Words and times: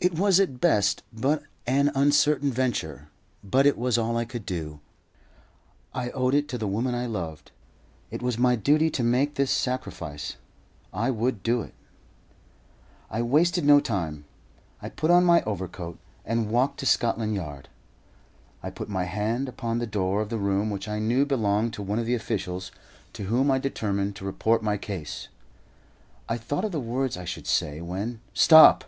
It 0.00 0.14
was 0.16 0.40
at 0.40 0.60
best 0.60 1.02
but 1.12 1.42
an 1.66 1.90
uncertain 1.94 2.50
venture, 2.50 3.08
but 3.44 3.66
it 3.66 3.76
was 3.76 3.98
all 3.98 4.16
I 4.16 4.24
could 4.24 4.46
do. 4.46 4.80
I 5.92 6.10
owed 6.10 6.34
it 6.34 6.48
to 6.48 6.56
the 6.56 6.68
woman 6.68 6.94
I 6.94 7.04
loved. 7.06 7.50
It 8.10 8.22
was 8.22 8.38
my 8.38 8.54
duty 8.56 8.88
to 8.90 9.02
make 9.02 9.34
this 9.34 9.50
sacrifice. 9.50 10.36
I 10.94 11.10
would 11.10 11.42
do 11.42 11.60
it. 11.60 11.74
I 13.10 13.20
wasted 13.20 13.66
no 13.66 13.80
time; 13.80 14.24
I 14.80 14.88
put 14.88 15.10
on 15.10 15.24
my 15.24 15.42
overcoat 15.42 15.98
and 16.24 16.48
walked 16.48 16.78
to 16.80 16.86
Scotland 16.86 17.34
Yard. 17.34 17.68
I 18.62 18.70
put 18.70 18.88
my 18.88 19.04
hand 19.04 19.46
upon 19.48 19.78
the 19.78 19.86
door 19.86 20.22
of 20.22 20.28
the 20.30 20.38
room 20.38 20.70
which 20.70 20.88
I 20.88 21.00
knew 21.00 21.26
belonged 21.26 21.74
to 21.74 21.82
one 21.82 21.98
of 21.98 22.06
the 22.06 22.14
officials, 22.14 22.70
to 23.14 23.24
whom 23.24 23.50
I 23.50 23.58
determined 23.58 24.14
to 24.16 24.24
report 24.24 24.62
my 24.62 24.78
case. 24.78 25.26
I 26.28 26.38
thought 26.38 26.64
of 26.64 26.72
the 26.72 26.80
words 26.80 27.16
I 27.18 27.24
should 27.26 27.48
say, 27.48 27.82
when 27.82 28.20
"STOP!" 28.32 28.84